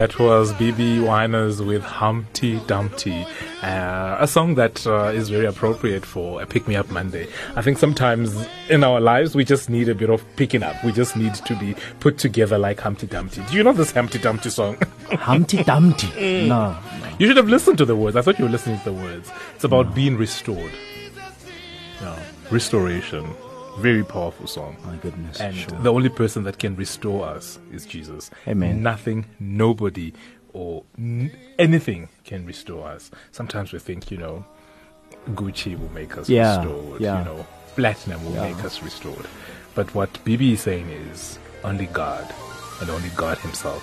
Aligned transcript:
That 0.00 0.16
was 0.20 0.52
BB 0.52 1.04
Winans 1.04 1.60
with 1.60 1.82
Humpty 1.82 2.60
Dumpty, 2.68 3.26
uh, 3.64 4.16
a 4.20 4.28
song 4.28 4.54
that 4.54 4.86
uh, 4.86 5.06
is 5.06 5.28
very 5.28 5.44
appropriate 5.46 6.06
for 6.06 6.40
a 6.40 6.46
Pick 6.46 6.68
Me 6.68 6.76
Up 6.76 6.88
Monday. 6.88 7.26
I 7.56 7.62
think 7.62 7.78
sometimes 7.78 8.46
in 8.70 8.84
our 8.84 9.00
lives 9.00 9.34
we 9.34 9.44
just 9.44 9.68
need 9.68 9.88
a 9.88 9.96
bit 9.96 10.08
of 10.08 10.22
picking 10.36 10.62
up. 10.62 10.76
We 10.84 10.92
just 10.92 11.16
need 11.16 11.34
to 11.34 11.56
be 11.56 11.74
put 11.98 12.16
together 12.16 12.58
like 12.58 12.78
Humpty 12.78 13.08
Dumpty. 13.08 13.42
Do 13.50 13.56
you 13.56 13.64
know 13.64 13.72
this 13.72 13.90
Humpty 13.90 14.20
Dumpty 14.20 14.50
song? 14.50 14.76
Humpty 15.10 15.64
Dumpty. 15.64 16.46
no. 16.46 16.78
You 17.18 17.26
should 17.26 17.36
have 17.36 17.48
listened 17.48 17.78
to 17.78 17.84
the 17.84 17.96
words. 17.96 18.14
I 18.14 18.22
thought 18.22 18.38
you 18.38 18.44
were 18.44 18.52
listening 18.52 18.78
to 18.78 18.84
the 18.84 18.92
words. 18.92 19.32
It's 19.56 19.64
about 19.64 19.96
being 19.96 20.16
restored. 20.16 20.70
No. 22.00 22.16
Restoration. 22.52 23.26
Very 23.80 24.04
powerful 24.04 24.46
song. 24.46 24.76
My 24.84 24.96
goodness. 24.96 25.40
And 25.40 25.54
sure. 25.56 25.78
the 25.80 25.92
only 25.92 26.08
person 26.08 26.42
that 26.44 26.58
can 26.58 26.74
restore 26.76 27.26
us 27.26 27.58
is 27.72 27.86
Jesus. 27.86 28.30
Amen. 28.46 28.82
Nothing, 28.82 29.26
nobody, 29.38 30.12
or 30.52 30.82
n- 30.98 31.30
anything 31.58 32.08
can 32.24 32.44
restore 32.44 32.88
us. 32.88 33.10
Sometimes 33.32 33.72
we 33.72 33.78
think, 33.78 34.10
you 34.10 34.18
know, 34.18 34.44
Gucci 35.30 35.78
will 35.78 35.90
make 35.92 36.16
us 36.18 36.28
Yeah, 36.28 36.56
restored. 36.58 37.00
yeah. 37.00 37.18
You 37.20 37.24
know, 37.24 37.46
platinum 37.76 38.24
will 38.24 38.32
Yeah. 38.32 38.52
make 38.52 38.64
us 38.64 38.82
restored. 38.82 39.26
But 39.74 39.94
what 39.94 40.12
BB 40.24 40.52
is 40.54 40.60
saying 40.62 40.88
is 40.88 41.38
only 41.64 41.86
God 41.86 42.26
and 42.80 42.90
only 42.90 43.10
God 43.16 43.38
Himself 43.38 43.82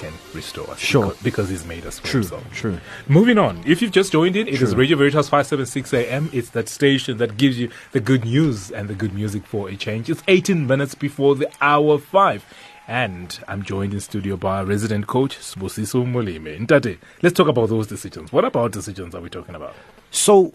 can 0.00 0.12
restore 0.34 0.68
us. 0.70 0.78
Sure. 0.78 1.08
Because, 1.08 1.22
because 1.22 1.48
He's 1.50 1.66
made 1.66 1.84
us 1.86 1.98
True, 2.00 2.20
Himself. 2.20 2.52
true. 2.52 2.78
Moving 3.08 3.38
on. 3.38 3.62
If 3.66 3.82
you've 3.82 3.92
just 3.92 4.12
joined 4.12 4.36
in, 4.36 4.48
it 4.48 4.54
is 4.54 4.70
True. 4.70 4.78
Radio 4.78 4.96
Veritas 4.96 5.28
576 5.28 5.92
AM. 5.94 6.30
It's 6.32 6.50
that 6.50 6.68
station 6.68 7.18
that 7.18 7.36
gives 7.36 7.58
you 7.58 7.70
the 7.92 8.00
good 8.00 8.24
news 8.24 8.70
and 8.70 8.88
the 8.88 8.94
good 8.94 9.12
music 9.14 9.44
for 9.46 9.68
a 9.68 9.76
change. 9.76 10.08
It's 10.10 10.22
18 10.26 10.66
minutes 10.66 10.94
before 10.94 11.34
the 11.36 11.50
hour 11.60 11.98
5. 11.98 12.44
And 12.88 13.38
I'm 13.46 13.62
joined 13.62 13.94
in 13.94 14.00
studio 14.00 14.36
by 14.36 14.58
our 14.58 14.64
resident 14.64 15.06
coach 15.06 15.38
Sbusiso 15.38 16.04
Molemi. 16.04 16.66
Ntate, 16.66 16.98
let's 17.22 17.36
talk 17.36 17.46
about 17.46 17.68
those 17.68 17.86
decisions. 17.86 18.32
What 18.32 18.44
about 18.44 18.72
decisions 18.72 19.14
are 19.14 19.20
we 19.20 19.28
talking 19.28 19.54
about? 19.54 19.74
So 20.10 20.52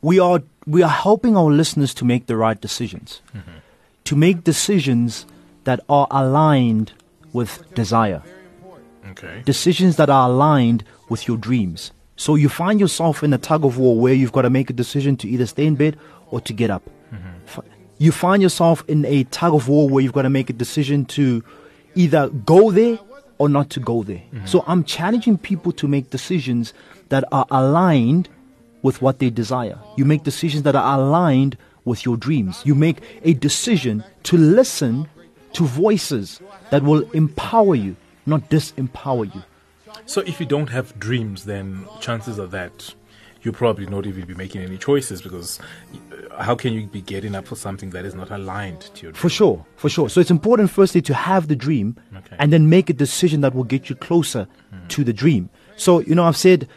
we 0.00 0.18
are 0.18 0.42
we 0.66 0.82
are 0.82 0.88
helping 0.90 1.36
our 1.36 1.50
listeners 1.50 1.92
to 1.94 2.04
make 2.06 2.26
the 2.26 2.36
right 2.36 2.58
decisions. 2.58 3.20
Mm-hmm. 3.36 3.58
To 4.04 4.16
make 4.16 4.44
decisions 4.44 5.26
that 5.64 5.80
are 5.88 6.06
aligned 6.10 6.92
with 7.34 7.62
desire. 7.74 8.22
Okay. 9.10 9.42
Decisions 9.44 9.96
that 9.96 10.08
are 10.08 10.30
aligned 10.30 10.84
with 11.10 11.28
your 11.28 11.36
dreams. 11.36 11.92
So 12.16 12.36
you 12.36 12.48
find 12.48 12.80
yourself 12.80 13.22
in 13.22 13.34
a 13.34 13.38
tug 13.38 13.64
of 13.66 13.76
war 13.76 13.98
where 14.00 14.14
you've 14.14 14.32
got 14.32 14.42
to 14.42 14.50
make 14.50 14.70
a 14.70 14.72
decision 14.72 15.16
to 15.18 15.28
either 15.28 15.44
stay 15.46 15.66
in 15.66 15.74
bed 15.74 15.98
or 16.30 16.40
to 16.40 16.52
get 16.54 16.70
up. 16.70 16.82
Mm-hmm. 17.12 17.28
F- 17.46 17.60
You 17.98 18.12
find 18.12 18.40
yourself 18.42 18.82
in 18.88 19.04
a 19.04 19.24
tug 19.24 19.52
of 19.52 19.68
war 19.68 19.88
where 19.90 20.02
you've 20.02 20.14
got 20.14 20.22
to 20.22 20.30
make 20.30 20.48
a 20.48 20.52
decision 20.54 21.04
to 21.06 21.44
either 21.94 22.28
go 22.30 22.70
there 22.70 22.98
or 23.38 23.48
not 23.48 23.68
to 23.70 23.80
go 23.80 24.02
there. 24.04 24.22
Mm-hmm. 24.32 24.46
So 24.46 24.64
I'm 24.66 24.84
challenging 24.84 25.36
people 25.38 25.72
to 25.72 25.88
make 25.88 26.10
decisions 26.10 26.72
that 27.10 27.24
are 27.30 27.46
aligned 27.50 28.28
with 28.82 29.02
what 29.02 29.18
they 29.18 29.28
desire. 29.30 29.78
You 29.96 30.04
make 30.04 30.22
decisions 30.22 30.62
that 30.62 30.76
are 30.76 30.98
aligned 30.98 31.58
with 31.84 32.04
your 32.06 32.16
dreams. 32.16 32.62
You 32.64 32.74
make 32.74 32.98
a 33.22 33.34
decision 33.34 34.04
to 34.24 34.36
listen 34.38 35.08
to 35.54 35.64
voices 35.64 36.40
that 36.70 36.82
will 36.82 37.08
empower 37.12 37.74
you, 37.74 37.96
not 38.26 38.48
disempower 38.50 39.32
you. 39.34 39.42
So 40.06 40.20
if 40.22 40.38
you 40.40 40.46
don't 40.46 40.68
have 40.70 40.98
dreams, 40.98 41.44
then 41.44 41.86
chances 42.00 42.38
are 42.38 42.46
that 42.48 42.94
you'll 43.42 43.54
probably 43.54 43.86
not 43.86 44.06
even 44.06 44.24
be 44.26 44.34
making 44.34 44.62
any 44.62 44.78
choices 44.78 45.20
because 45.22 45.60
uh, 46.32 46.42
how 46.42 46.54
can 46.54 46.72
you 46.72 46.86
be 46.86 47.02
getting 47.02 47.34
up 47.34 47.46
for 47.46 47.56
something 47.56 47.90
that 47.90 48.04
is 48.04 48.14
not 48.14 48.30
aligned 48.30 48.80
to 48.80 49.02
your 49.02 49.12
dream? 49.12 49.20
For 49.20 49.28
sure, 49.28 49.66
for 49.76 49.88
sure. 49.88 50.08
So 50.08 50.20
it's 50.20 50.30
important 50.30 50.70
firstly 50.70 51.02
to 51.02 51.14
have 51.14 51.48
the 51.48 51.56
dream 51.56 51.96
Okay. 52.16 52.36
and 52.38 52.52
then 52.52 52.68
make 52.70 52.88
a 52.90 52.94
decision 52.94 53.42
that 53.42 53.54
will 53.54 53.64
get 53.64 53.88
you 53.90 53.96
closer 53.96 54.46
to 54.88 55.04
the 55.04 55.12
dream. 55.12 55.50
So, 55.76 56.00
you 56.00 56.14
know, 56.14 56.24
I've 56.24 56.36
said 56.36 56.68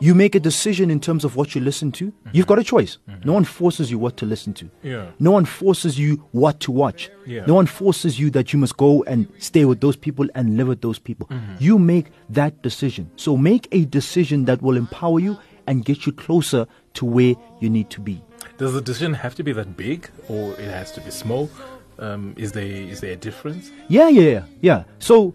you 0.00 0.14
make 0.14 0.34
a 0.34 0.40
decision 0.40 0.90
in 0.90 1.00
terms 1.00 1.24
of 1.24 1.36
what 1.36 1.54
you 1.54 1.60
listen 1.60 1.92
to. 1.92 2.12
You've 2.32 2.46
got 2.46 2.58
a 2.58 2.64
choice. 2.64 2.98
No 3.24 3.32
one 3.32 3.44
forces 3.44 3.90
you 3.90 3.98
what 3.98 4.16
to 4.18 4.26
listen 4.26 4.52
to. 4.54 4.70
Yeah. 4.82 5.06
No 5.18 5.30
one 5.30 5.44
forces 5.44 5.98
you 5.98 6.24
what 6.32 6.60
to 6.60 6.72
watch. 6.72 7.10
Yeah. 7.26 7.46
No 7.46 7.54
one 7.54 7.66
forces 7.66 8.18
you 8.18 8.30
that 8.30 8.52
you 8.52 8.58
must 8.58 8.76
go 8.76 9.02
and 9.04 9.26
stay 9.38 9.64
with 9.64 9.80
those 9.80 9.96
people 9.96 10.26
and 10.34 10.56
live 10.56 10.68
with 10.68 10.80
those 10.82 10.98
people. 10.98 11.28
You 11.58 11.78
make 11.78 12.06
that 12.30 12.62
decision. 12.62 13.10
So 13.16 13.36
make 13.36 13.68
a 13.72 13.84
decision 13.84 14.44
that 14.46 14.62
will 14.62 14.76
empower 14.76 15.20
you 15.20 15.38
and 15.66 15.84
get 15.84 16.06
you 16.06 16.12
closer 16.12 16.66
to 16.94 17.04
where 17.04 17.34
you 17.60 17.70
need 17.70 17.90
to 17.90 18.00
be. 18.00 18.22
Does 18.58 18.72
the 18.72 18.80
decision 18.80 19.14
have 19.14 19.34
to 19.34 19.42
be 19.42 19.52
that 19.52 19.76
big, 19.76 20.08
or 20.28 20.52
it 20.52 20.70
has 20.70 20.92
to 20.92 21.00
be 21.00 21.10
small? 21.10 21.50
Um, 21.98 22.34
is 22.36 22.52
there 22.52 22.64
is 22.64 23.00
there 23.00 23.12
a 23.12 23.16
difference? 23.16 23.70
Yeah, 23.88 24.08
yeah, 24.08 24.22
yeah, 24.22 24.44
yeah. 24.60 24.84
So 24.98 25.34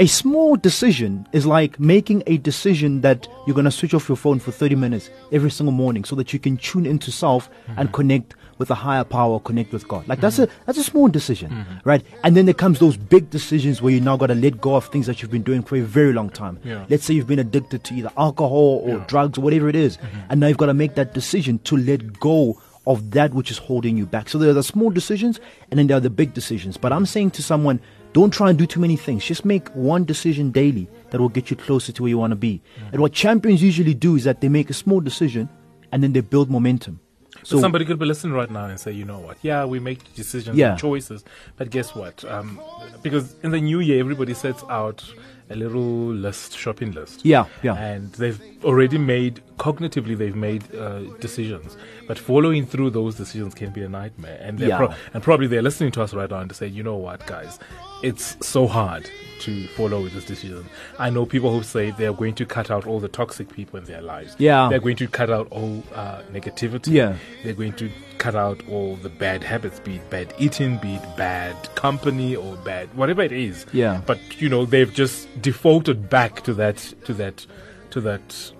a 0.00 0.06
small 0.06 0.56
decision 0.56 1.28
is 1.32 1.44
like 1.44 1.78
making 1.78 2.22
a 2.26 2.38
decision 2.38 3.02
that 3.02 3.28
you're 3.46 3.54
going 3.54 3.66
to 3.66 3.70
switch 3.70 3.92
off 3.92 4.08
your 4.08 4.16
phone 4.16 4.38
for 4.38 4.50
30 4.50 4.74
minutes 4.74 5.10
every 5.30 5.50
single 5.50 5.72
morning 5.72 6.04
so 6.04 6.16
that 6.16 6.32
you 6.32 6.38
can 6.38 6.56
tune 6.56 6.86
into 6.86 7.12
self 7.12 7.50
and 7.68 7.88
mm-hmm. 7.88 7.94
connect 7.94 8.34
with 8.56 8.70
a 8.70 8.74
higher 8.74 9.04
power, 9.04 9.38
connect 9.40 9.72
with 9.72 9.86
God. 9.88 10.08
Like 10.08 10.20
that's 10.20 10.38
mm-hmm. 10.38 10.50
a 10.50 10.64
that's 10.64 10.78
a 10.78 10.84
small 10.84 11.08
decision, 11.08 11.50
mm-hmm. 11.50 11.88
right? 11.88 12.02
And 12.24 12.34
then 12.34 12.46
there 12.46 12.54
comes 12.54 12.78
those 12.78 12.96
big 12.96 13.28
decisions 13.28 13.82
where 13.82 13.92
you 13.92 14.00
now 14.00 14.16
got 14.16 14.28
to 14.28 14.34
let 14.34 14.58
go 14.60 14.74
of 14.74 14.86
things 14.86 15.06
that 15.06 15.20
you've 15.20 15.30
been 15.30 15.42
doing 15.42 15.62
for 15.62 15.76
a 15.76 15.82
very 15.82 16.14
long 16.14 16.30
time. 16.30 16.58
Yeah. 16.64 16.86
Let's 16.88 17.04
say 17.04 17.12
you've 17.12 17.26
been 17.26 17.38
addicted 17.38 17.84
to 17.84 17.94
either 17.94 18.10
alcohol 18.16 18.82
or 18.84 18.96
Yeah. 18.96 19.04
drugs 19.06 19.36
or 19.36 19.42
whatever 19.42 19.68
it 19.68 19.76
is, 19.76 19.98
and 20.30 20.40
now 20.40 20.46
you've 20.46 20.58
got 20.58 20.66
to 20.66 20.74
make 20.74 20.94
that 20.94 21.12
decision 21.12 21.58
to 21.64 21.76
let 21.76 22.18
go 22.18 22.58
of 22.86 23.10
that 23.10 23.34
which 23.34 23.50
is 23.50 23.58
holding 23.58 23.98
you 23.98 24.06
back. 24.06 24.28
So 24.28 24.38
there 24.38 24.50
are 24.50 24.54
the 24.54 24.62
small 24.62 24.90
decisions 24.90 25.38
and 25.70 25.78
then 25.78 25.86
there 25.86 25.98
are 25.98 26.00
the 26.08 26.10
big 26.10 26.32
decisions. 26.32 26.78
But 26.78 26.92
I'm 26.92 27.04
saying 27.06 27.32
to 27.32 27.42
someone, 27.42 27.78
don't 28.12 28.30
try 28.32 28.50
and 28.50 28.58
do 28.58 28.66
too 28.66 28.80
many 28.80 28.96
things. 28.96 29.24
Just 29.24 29.44
make 29.44 29.68
one 29.70 30.04
decision 30.04 30.50
daily 30.50 30.88
that 31.10 31.20
will 31.20 31.28
get 31.28 31.50
you 31.50 31.56
closer 31.56 31.92
to 31.92 32.02
where 32.02 32.08
you 32.10 32.18
want 32.18 32.32
to 32.32 32.36
be. 32.36 32.60
And 32.92 33.00
what 33.00 33.12
champions 33.12 33.62
usually 33.62 33.94
do 33.94 34.16
is 34.16 34.24
that 34.24 34.40
they 34.40 34.48
make 34.48 34.68
a 34.70 34.74
small 34.74 35.00
decision 35.00 35.48
and 35.92 36.02
then 36.02 36.12
they 36.12 36.20
build 36.20 36.50
momentum. 36.50 37.00
So 37.42 37.58
somebody 37.60 37.84
could 37.84 37.98
be 37.98 38.04
listening 38.04 38.34
right 38.34 38.50
now 38.50 38.66
and 38.66 38.78
say, 38.78 38.92
you 38.92 39.04
know 39.04 39.18
what? 39.18 39.38
Yeah, 39.42 39.64
we 39.64 39.78
make 39.80 40.12
decisions 40.14 40.58
Yeah. 40.58 40.72
and 40.72 40.78
choices, 40.78 41.24
but 41.56 41.70
guess 41.70 41.94
what? 41.94 42.22
Um, 42.24 42.60
because 43.02 43.34
in 43.42 43.50
the 43.52 43.60
new 43.60 43.80
year, 43.80 43.98
everybody 44.00 44.34
sets 44.34 44.62
out 44.68 45.02
a 45.48 45.54
little 45.56 46.12
list, 46.12 46.56
shopping 46.56 46.92
list. 46.92 47.24
Yeah, 47.24 47.46
yeah. 47.62 47.74
And 47.76 48.12
they've 48.14 48.40
already 48.62 48.98
made 48.98 49.40
cognitively, 49.58 50.18
they've 50.18 50.36
made 50.36 50.62
uh, 50.74 51.00
decisions, 51.20 51.76
but 52.06 52.18
following 52.18 52.66
through 52.66 52.90
those 52.90 53.14
decisions 53.14 53.54
can 53.54 53.70
be 53.70 53.82
a 53.82 53.88
nightmare. 53.88 54.38
And 54.42 54.58
they're 54.58 54.68
Yeah. 54.68 54.76
pro- 54.76 54.94
and 55.14 55.22
probably 55.22 55.46
they're 55.46 55.62
listening 55.62 55.92
to 55.92 56.02
us 56.02 56.12
right 56.12 56.28
now 56.30 56.40
and 56.40 56.52
say, 56.54 56.66
you 56.66 56.82
know 56.82 56.96
what, 56.96 57.26
guys, 57.26 57.58
it's 58.02 58.36
so 58.46 58.66
hard 58.66 59.10
to 59.40 59.66
follow 59.68 60.06
this 60.08 60.24
decision. 60.24 60.66
I 60.98 61.08
know 61.10 61.24
people 61.24 61.50
who 61.52 61.62
say 61.62 61.92
they 61.92 62.06
are 62.06 62.12
going 62.12 62.34
to 62.34 62.46
cut 62.46 62.70
out 62.70 62.86
all 62.86 63.00
the 63.00 63.08
toxic 63.08 63.50
people 63.52 63.78
in 63.78 63.86
their 63.86 64.02
lives. 64.02 64.36
Yeah. 64.38 64.68
They're 64.68 64.80
going 64.80 64.96
to 64.96 65.08
cut 65.08 65.30
out 65.30 65.48
all 65.50 65.82
uh, 65.94 66.22
negativity. 66.30 66.92
Yeah. 66.92 67.16
They're 67.42 67.54
going 67.54 67.72
to 67.74 67.90
cut 68.18 68.34
out 68.34 68.62
all 68.68 68.96
the 68.96 69.08
bad 69.08 69.42
habits, 69.42 69.80
be 69.80 69.96
it 69.96 70.10
bad 70.10 70.34
eating, 70.38 70.76
be 70.76 70.96
it 70.96 71.16
bad 71.16 71.56
company 71.74 72.36
or 72.36 72.56
bad 72.56 72.94
whatever 72.94 73.22
it 73.22 73.32
is. 73.32 73.64
Yeah. 73.72 74.02
But 74.04 74.18
you 74.40 74.50
know, 74.50 74.66
they've 74.66 74.92
just 74.92 75.26
defaulted 75.40 76.10
back 76.10 76.42
to 76.42 76.54
that 76.54 76.76
to 77.06 77.14
that 77.14 77.46
to 77.90 78.00
that 78.02 78.52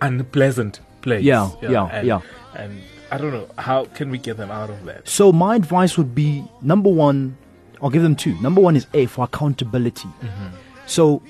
unpleasant 0.00 0.80
place. 1.02 1.22
Yeah, 1.22 1.50
yeah, 1.60 1.84
and, 1.92 2.06
yeah. 2.06 2.20
And 2.54 2.80
I 3.10 3.18
don't 3.18 3.32
know, 3.32 3.48
how 3.58 3.84
can 3.86 4.10
we 4.10 4.18
get 4.18 4.36
them 4.36 4.50
out 4.50 4.70
of 4.70 4.84
that? 4.86 5.08
So 5.08 5.32
my 5.32 5.56
advice 5.56 5.96
would 5.98 6.14
be 6.14 6.44
number 6.62 6.90
one, 6.90 7.36
I'll 7.82 7.90
give 7.90 8.02
them 8.02 8.16
two. 8.16 8.34
Number 8.40 8.60
one 8.60 8.76
is 8.76 8.86
A 8.94 9.06
for 9.06 9.24
accountability. 9.24 10.08
So 10.86 11.22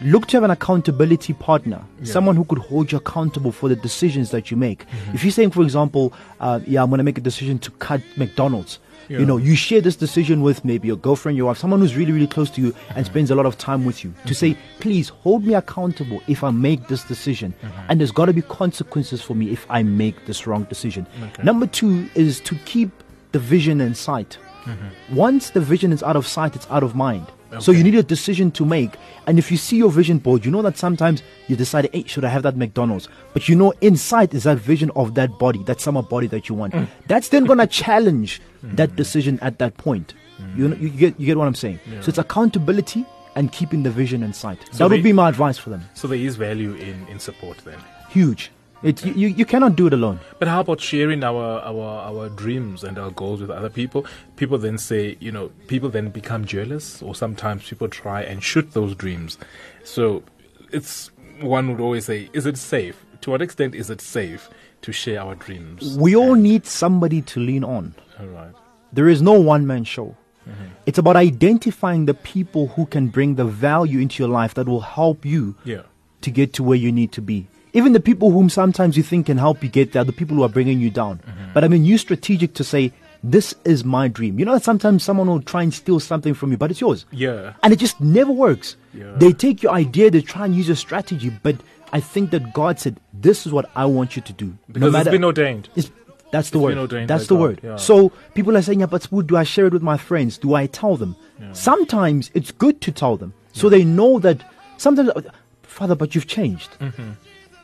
look 0.00 0.26
to 0.26 0.36
have 0.36 0.44
an 0.44 0.50
accountability 0.50 1.32
partner, 1.34 1.82
someone 2.02 2.36
who 2.36 2.44
could 2.44 2.58
hold 2.58 2.90
you 2.92 2.98
accountable 2.98 3.52
for 3.52 3.68
the 3.68 3.76
decisions 3.76 4.30
that 4.30 4.50
you 4.50 4.56
make. 4.56 4.86
Mm-hmm. 4.86 5.14
If 5.14 5.24
you're 5.24 5.30
saying, 5.32 5.50
for 5.50 5.62
example, 5.62 6.12
uh, 6.40 6.60
yeah, 6.66 6.82
I'm 6.82 6.90
going 6.90 6.98
to 6.98 7.04
make 7.04 7.18
a 7.18 7.22
decision 7.22 7.58
to 7.60 7.70
cut 7.72 8.00
McDonald's. 8.16 8.78
Yeah. 9.08 9.18
You 9.18 9.26
know, 9.26 9.36
you 9.36 9.56
share 9.56 9.80
this 9.80 9.96
decision 9.96 10.42
with 10.42 10.64
maybe 10.64 10.86
your 10.86 10.96
girlfriend, 10.96 11.36
your 11.36 11.46
wife, 11.46 11.58
someone 11.58 11.80
who's 11.80 11.96
really, 11.96 12.12
really 12.12 12.26
close 12.28 12.50
to 12.50 12.60
you 12.60 12.68
and 12.68 13.04
mm-hmm. 13.04 13.04
spends 13.04 13.30
a 13.30 13.34
lot 13.34 13.46
of 13.46 13.58
time 13.58 13.84
with 13.84 14.04
you 14.04 14.10
to 14.10 14.16
mm-hmm. 14.16 14.32
say, 14.32 14.56
please 14.80 15.08
hold 15.08 15.44
me 15.44 15.54
accountable 15.54 16.22
if 16.28 16.42
I 16.42 16.50
make 16.50 16.88
this 16.88 17.04
decision. 17.04 17.52
And 17.88 18.00
there's 18.00 18.12
got 18.12 18.26
to 18.26 18.32
be 18.32 18.42
consequences 18.42 19.20
for 19.20 19.34
me 19.34 19.50
if 19.50 19.66
I 19.68 19.82
make 19.82 20.26
this 20.26 20.46
wrong 20.46 20.64
decision. 20.64 21.06
Okay. 21.22 21.42
Number 21.42 21.66
two 21.66 22.08
is 22.14 22.40
to 22.40 22.54
keep 22.64 22.90
the 23.32 23.38
vision 23.38 23.80
in 23.80 23.94
sight. 23.94 24.38
Mm-hmm. 24.64 25.16
Once 25.16 25.50
the 25.50 25.60
vision 25.60 25.92
is 25.92 26.02
out 26.02 26.16
of 26.16 26.26
sight, 26.26 26.56
it's 26.56 26.66
out 26.70 26.82
of 26.82 26.94
mind. 26.94 27.26
So 27.60 27.70
you 27.70 27.84
need 27.84 27.94
a 27.96 28.02
decision 28.02 28.50
to 28.52 28.64
make. 28.64 28.92
And 29.26 29.38
if 29.38 29.50
you 29.50 29.58
see 29.58 29.76
your 29.76 29.90
vision 29.90 30.18
board, 30.18 30.42
you 30.44 30.50
know 30.50 30.62
that 30.62 30.78
sometimes 30.78 31.22
you 31.48 31.56
decide, 31.56 31.90
hey, 31.92 32.04
should 32.04 32.24
I 32.24 32.28
have 32.30 32.42
that 32.44 32.56
McDonald's? 32.56 33.08
But 33.34 33.48
you 33.48 33.54
know, 33.54 33.74
inside 33.82 34.32
is 34.32 34.44
that 34.44 34.56
vision 34.56 34.90
of 34.96 35.14
that 35.16 35.38
body, 35.38 35.62
that 35.64 35.78
summer 35.78 36.02
body 36.02 36.26
that 36.28 36.48
you 36.48 36.54
want. 36.54 36.72
Mm. 36.72 36.88
That's 37.08 37.28
then 37.28 37.44
going 37.44 37.58
to 37.58 37.66
challenge 37.66 38.40
mm-hmm. 38.64 38.76
that 38.76 38.96
decision 38.96 39.38
at 39.40 39.58
that 39.58 39.76
point. 39.76 40.14
Mm-hmm. 40.40 40.58
You, 40.58 40.68
know, 40.68 40.76
you, 40.76 40.88
get, 40.88 41.20
you 41.20 41.26
get 41.26 41.36
what 41.36 41.46
I'm 41.46 41.54
saying? 41.54 41.78
So 42.00 42.08
it's 42.08 42.18
accountability 42.18 43.04
and 43.34 43.52
keeping 43.52 43.82
the 43.82 43.90
vision 43.90 44.22
in 44.22 44.32
sight. 44.32 44.58
So 44.72 44.88
that 44.88 44.94
would 44.94 45.02
be 45.02 45.12
my 45.12 45.28
advice 45.28 45.58
for 45.58 45.70
them. 45.70 45.82
So 45.94 46.08
there 46.08 46.18
is 46.18 46.36
value 46.36 46.74
in, 46.74 47.06
in 47.08 47.18
support 47.18 47.58
then. 47.58 47.78
Huge. 48.08 48.50
It 48.82 49.04
you, 49.04 49.28
you, 49.28 49.44
cannot 49.46 49.76
do 49.76 49.86
it 49.86 49.92
alone. 49.92 50.18
But 50.40 50.48
how 50.48 50.60
about 50.60 50.80
sharing 50.80 51.22
our, 51.22 51.60
our 51.60 52.02
our 52.10 52.28
dreams 52.30 52.82
and 52.82 52.98
our 52.98 53.10
goals 53.10 53.40
with 53.40 53.50
other 53.50 53.70
people? 53.70 54.04
People 54.36 54.58
then 54.58 54.76
say, 54.76 55.16
you 55.20 55.30
know, 55.30 55.50
people 55.68 55.88
then 55.88 56.10
become 56.10 56.44
jealous, 56.44 57.00
or 57.00 57.14
sometimes 57.14 57.68
people 57.68 57.88
try 57.88 58.22
and 58.22 58.42
shoot 58.42 58.72
those 58.72 58.96
dreams. 58.96 59.38
So 59.84 60.24
it's 60.72 61.10
one 61.40 61.70
would 61.70 61.80
always 61.80 62.06
say, 62.06 62.28
is 62.32 62.44
it 62.46 62.58
safe? 62.58 63.04
To 63.20 63.30
what 63.30 63.40
extent 63.40 63.74
is 63.76 63.88
it 63.88 64.00
safe 64.00 64.50
to 64.82 64.90
share 64.90 65.20
our 65.20 65.36
dreams? 65.36 65.96
We 65.96 66.16
all 66.16 66.34
need 66.34 66.66
somebody 66.66 67.22
to 67.22 67.40
lean 67.40 67.62
on. 67.62 67.94
All 68.18 68.26
right. 68.26 68.52
There 68.92 69.08
is 69.08 69.22
no 69.22 69.38
one 69.40 69.64
man 69.66 69.84
show. 69.84 70.16
Mm-hmm. 70.48 70.64
It's 70.86 70.98
about 70.98 71.14
identifying 71.14 72.06
the 72.06 72.14
people 72.14 72.66
who 72.68 72.86
can 72.86 73.08
bring 73.08 73.36
the 73.36 73.44
value 73.44 74.00
into 74.00 74.22
your 74.24 74.28
life 74.28 74.54
that 74.54 74.66
will 74.66 74.80
help 74.80 75.24
you 75.24 75.54
Yeah. 75.64 75.82
to 76.22 76.30
get 76.32 76.52
to 76.54 76.64
where 76.64 76.76
you 76.76 76.90
need 76.90 77.12
to 77.12 77.22
be. 77.22 77.46
Even 77.74 77.92
the 77.92 78.00
people 78.00 78.30
whom 78.30 78.48
sometimes 78.50 78.96
you 78.96 79.02
think 79.02 79.26
can 79.26 79.38
help 79.38 79.62
you 79.62 79.68
get 79.68 79.92
there, 79.92 80.04
the 80.04 80.12
people 80.12 80.36
who 80.36 80.42
are 80.42 80.48
bringing 80.48 80.78
you 80.80 80.90
down. 80.90 81.20
But 81.54 81.64
I 81.64 81.68
mean, 81.68 81.84
you 81.84 81.96
strategic 81.98 82.54
to 82.54 82.64
say, 82.64 82.92
this 83.24 83.54
is 83.64 83.84
my 83.84 84.08
dream. 84.08 84.38
You 84.38 84.44
know, 84.44 84.58
sometimes 84.58 85.04
someone 85.04 85.28
will 85.28 85.40
try 85.42 85.62
and 85.62 85.72
steal 85.72 86.00
something 86.00 86.34
from 86.34 86.50
you, 86.50 86.56
but 86.56 86.70
it's 86.70 86.80
yours. 86.80 87.06
Yeah. 87.12 87.52
And 87.62 87.72
it 87.72 87.78
just 87.78 88.00
never 88.00 88.32
works. 88.32 88.76
Yeah. 88.92 89.12
They 89.16 89.32
take 89.32 89.62
your 89.62 89.72
idea, 89.72 90.10
they 90.10 90.22
try 90.22 90.44
and 90.44 90.54
use 90.56 90.66
your 90.66 90.76
strategy, 90.76 91.30
but 91.42 91.56
I 91.92 92.00
think 92.00 92.30
that 92.32 92.52
God 92.52 92.80
said, 92.80 92.98
this 93.14 93.46
is 93.46 93.52
what 93.52 93.70
I 93.76 93.84
want 93.86 94.16
you 94.16 94.22
to 94.22 94.32
do. 94.32 94.58
Because 94.70 94.94
it's 94.94 95.08
been 95.10 95.24
ordained. 95.24 95.68
It's, 95.76 95.90
that's 96.32 96.50
the 96.50 96.58
It's 96.58 96.62
word. 96.64 96.68
been 96.70 96.78
ordained 96.78 97.08
That's 97.10 97.26
the 97.28 97.34
God, 97.36 97.40
word. 97.40 97.60
yeah. 97.62 97.76
So 97.76 98.10
people 98.34 98.56
are 98.56 98.62
saying, 98.62 98.80
yeah, 98.80 98.86
but 98.86 99.06
do 99.26 99.36
I 99.36 99.44
share 99.44 99.66
it 99.66 99.72
with 99.72 99.82
my 99.82 99.96
friends? 99.98 100.36
Do 100.36 100.54
I 100.54 100.66
tell 100.66 100.96
them? 100.96 101.14
Yeah. 101.40 101.52
Sometimes 101.52 102.30
it's 102.34 102.50
good 102.50 102.80
to 102.80 102.90
tell 102.92 103.16
them 103.16 103.34
so 103.52 103.68
they 103.68 103.84
know 103.84 104.18
that 104.18 104.42
sometimes, 104.78 105.10
uh, 105.10 105.22
Father, 105.62 105.94
but 105.94 106.14
you've 106.14 106.26
changed. 106.26 106.70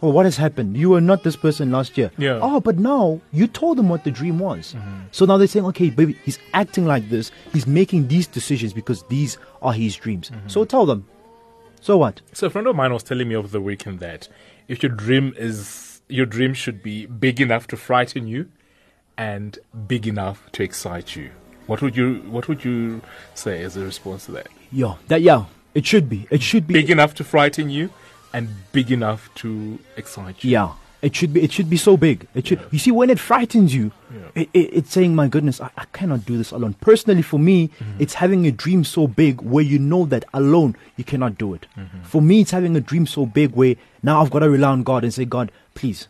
Oh, 0.00 0.10
what 0.10 0.24
has 0.26 0.36
happened? 0.36 0.76
You 0.76 0.90
were 0.90 1.00
not 1.00 1.24
this 1.24 1.36
person 1.36 1.72
last 1.72 1.98
year. 1.98 2.08
Mm-hmm. 2.10 2.22
Yeah. 2.22 2.30
Mm-hmm. 2.34 2.44
Oh, 2.44 2.60
but 2.60 2.78
now 2.78 3.20
you 3.32 3.46
told 3.46 3.78
them 3.78 3.88
what 3.88 4.04
the 4.04 4.10
dream 4.10 4.38
was. 4.38 4.76
So 5.10 5.24
now 5.24 5.38
they're 5.38 5.48
saying, 5.48 5.66
okay, 5.66 5.90
baby, 5.90 6.16
he's 6.24 6.38
acting 6.54 6.86
like 6.86 7.08
this. 7.08 7.32
He's 7.52 7.66
making 7.66 8.08
these 8.08 8.26
decisions 8.26 8.72
because 8.72 9.02
these 9.04 9.38
are 9.60 9.72
his 9.72 9.96
dreams. 9.96 10.30
Mm-hmm. 10.30 10.48
So 10.48 10.64
tell 10.64 10.86
them. 10.86 11.06
So 11.80 11.96
what? 11.96 12.20
So 12.32 12.46
a 12.46 12.50
friend 12.50 12.66
of 12.66 12.76
mine 12.76 12.92
was 12.92 13.02
telling 13.02 13.28
me 13.28 13.36
over 13.36 13.48
the 13.48 13.60
weekend 13.60 14.00
that 14.00 14.28
if 14.68 14.82
your 14.82 14.92
dream 14.92 15.34
is 15.36 16.00
your 16.08 16.26
dream 16.26 16.54
should 16.54 16.82
be 16.82 17.06
big 17.06 17.40
enough 17.40 17.66
to 17.68 17.76
frighten 17.76 18.26
you 18.26 18.48
and 19.16 19.58
big 19.86 20.06
enough 20.06 20.50
to 20.52 20.62
excite 20.62 21.16
you. 21.16 21.30
What 21.66 21.82
would 21.82 21.96
you 21.96 22.16
what 22.30 22.48
would 22.48 22.64
you 22.64 23.02
say 23.34 23.62
as 23.62 23.76
a 23.76 23.84
response 23.84 24.26
to 24.26 24.32
that? 24.32 24.48
Yeah, 24.72 24.94
that 25.08 25.22
yeah, 25.22 25.44
it 25.74 25.86
should 25.86 26.08
be. 26.08 26.26
It 26.30 26.42
should 26.42 26.66
be 26.66 26.74
Big 26.74 26.90
enough 26.90 27.14
to 27.14 27.24
frighten 27.24 27.70
you 27.70 27.90
and 28.32 28.48
big 28.72 28.90
enough 28.90 29.30
to 29.36 29.78
excite 29.96 30.42
you. 30.44 30.50
Yeah, 30.50 30.72
it 31.02 31.14
should 31.16 31.32
be. 31.32 31.42
It 31.42 31.52
should 31.52 31.70
be 31.70 31.76
so 31.76 31.96
big. 31.96 32.26
It 32.34 32.46
should. 32.46 32.60
You 32.70 32.78
see, 32.78 32.90
when 32.90 33.10
it 33.10 33.18
frightens 33.18 33.74
you, 33.74 33.92
Yeah. 34.12 34.42
it, 34.42 34.48
it, 34.52 34.70
it's 34.78 34.90
saying, 34.92 35.14
"My 35.14 35.28
goodness, 35.28 35.60
I, 35.60 35.70
I 35.76 35.84
cannot 35.92 36.24
do 36.26 36.36
this 36.36 36.50
alone." 36.50 36.74
Personally, 36.80 37.22
for 37.22 37.38
me, 37.38 37.68
Mm-hmm. 37.68 38.00
it's 38.02 38.14
having 38.14 38.46
a 38.46 38.50
dream 38.52 38.84
so 38.84 39.06
big 39.06 39.40
where 39.42 39.64
you 39.64 39.78
know 39.78 40.04
that 40.06 40.24
alone 40.34 40.76
you 40.96 41.04
cannot 41.04 41.38
do 41.38 41.54
it. 41.54 41.66
Mm-hmm. 41.76 42.02
For 42.02 42.20
me, 42.22 42.40
it's 42.42 42.50
having 42.50 42.76
a 42.76 42.80
dream 42.80 43.06
so 43.06 43.26
big 43.26 43.52
where 43.52 43.76
now 44.02 44.20
I've 44.22 44.30
got 44.30 44.40
to 44.40 44.50
rely 44.50 44.68
on 44.70 44.82
God 44.82 45.04
and 45.04 45.12
say, 45.14 45.24
"God, 45.24 45.52
please 45.74 46.08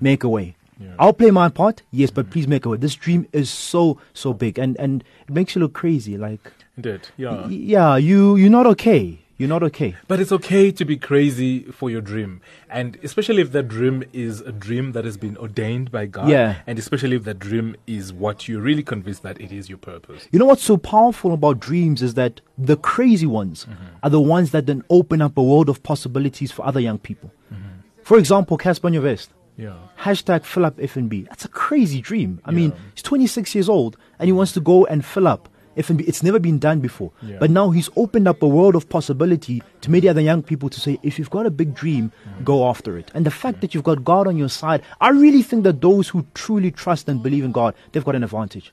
make 0.00 0.24
a 0.24 0.28
way." 0.28 0.54
Yeah. 0.80 0.94
I'll 0.98 1.12
play 1.12 1.30
my 1.30 1.48
part, 1.48 1.82
yes, 1.92 2.10
but 2.10 2.30
please 2.30 2.48
make 2.48 2.64
a 2.66 2.68
way. 2.70 2.76
This 2.76 2.96
dream 2.96 3.26
is 3.32 3.48
so 3.50 3.98
so 4.14 4.32
big, 4.32 4.58
and 4.58 4.76
and 4.78 5.04
it 5.28 5.32
makes 5.34 5.54
you 5.54 5.60
look 5.60 5.74
crazy. 5.74 6.16
Like, 6.18 6.40
Indeed. 6.76 7.08
Yeah. 7.16 7.46
yeah, 7.48 7.96
you 7.96 8.34
you're 8.36 8.50
not 8.50 8.66
okay. 8.66 9.18
You're 9.42 9.48
not 9.48 9.64
okay. 9.64 9.96
But 10.06 10.20
it's 10.20 10.30
okay 10.30 10.70
to 10.70 10.84
be 10.84 10.96
crazy 10.96 11.64
for 11.64 11.90
your 11.90 12.00
dream. 12.00 12.40
And 12.70 12.96
especially 13.02 13.42
if 13.42 13.50
that 13.50 13.66
dream 13.66 14.04
is 14.12 14.40
a 14.40 14.52
dream 14.52 14.92
that 14.92 15.04
has 15.04 15.16
been 15.16 15.36
ordained 15.36 15.90
by 15.90 16.06
God. 16.06 16.28
Yeah. 16.28 16.60
And 16.64 16.78
especially 16.78 17.16
if 17.16 17.24
that 17.24 17.40
dream 17.40 17.74
is 17.88 18.12
what 18.12 18.46
you're 18.46 18.60
really 18.60 18.84
convinced 18.84 19.24
that 19.24 19.40
it 19.40 19.50
is 19.50 19.68
your 19.68 19.78
purpose. 19.78 20.28
You 20.30 20.38
know 20.38 20.44
what's 20.44 20.62
so 20.62 20.76
powerful 20.76 21.32
about 21.32 21.58
dreams 21.58 22.02
is 22.02 22.14
that 22.14 22.40
the 22.56 22.76
crazy 22.76 23.26
ones 23.26 23.66
mm-hmm. 23.68 23.96
are 24.04 24.10
the 24.10 24.20
ones 24.20 24.52
that 24.52 24.66
then 24.66 24.84
open 24.90 25.20
up 25.20 25.36
a 25.36 25.42
world 25.42 25.68
of 25.68 25.82
possibilities 25.82 26.52
for 26.52 26.64
other 26.64 26.78
young 26.78 27.00
people. 27.00 27.32
Mm-hmm. 27.52 27.80
For 28.04 28.18
example, 28.18 28.56
Cassper 28.56 28.92
Nyovest. 28.92 29.30
Yeah. 29.56 29.74
Hashtag 29.98 30.44
fill 30.44 30.66
up 30.66 30.76
FNB. 30.76 31.28
That's 31.28 31.46
a 31.46 31.48
crazy 31.48 32.00
dream. 32.00 32.40
I 32.44 32.52
mean, 32.52 32.74
he's 32.94 33.02
26 33.02 33.56
years 33.56 33.68
old 33.68 33.96
and 34.20 34.28
he 34.28 34.32
wants 34.32 34.52
to 34.52 34.60
go 34.60 34.86
and 34.86 35.04
fill 35.04 35.26
up 35.26 35.48
FNB. 35.76 36.06
It's 36.06 36.22
never 36.22 36.38
been 36.38 36.58
done 36.58 36.80
before. 36.80 37.10
Yeah. 37.22 37.36
But 37.40 37.50
now 37.50 37.70
he's 37.70 37.88
opened 37.96 38.28
up 38.28 38.42
a 38.42 38.48
world 38.48 38.74
of 38.74 38.88
possibility 38.88 39.62
to 39.80 39.90
many 39.90 40.08
other 40.08 40.20
young 40.20 40.42
people 40.42 40.68
to 40.70 40.80
say, 40.80 40.98
if 41.02 41.18
you've 41.18 41.30
got 41.30 41.46
a 41.46 41.50
big 41.50 41.74
dream, 41.74 42.12
Mm. 42.28 42.44
go 42.44 42.68
after 42.68 42.96
it. 42.98 43.10
And 43.14 43.24
the 43.26 43.30
fact 43.30 43.60
that 43.62 43.74
you've 43.74 43.84
got 43.84 44.04
God 44.04 44.26
on 44.26 44.36
your 44.36 44.48
side, 44.48 44.82
I 45.00 45.10
really 45.10 45.42
think 45.42 45.64
that 45.64 45.80
those 45.80 46.08
who 46.08 46.26
truly 46.34 46.70
trust 46.70 47.08
and 47.08 47.22
believe 47.22 47.44
in 47.44 47.52
God, 47.52 47.74
they've 47.92 48.04
got 48.04 48.14
an 48.14 48.22
advantage. 48.24 48.72